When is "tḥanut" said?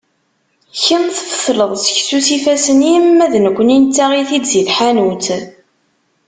4.67-5.27